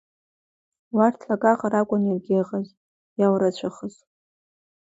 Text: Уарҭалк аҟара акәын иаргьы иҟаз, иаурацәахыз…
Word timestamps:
Уарҭалк 0.95 1.43
аҟара 1.51 1.77
акәын 1.81 2.03
иаргьы 2.05 2.33
иҟаз, 2.41 2.67
иаурацәахыз… 3.19 3.95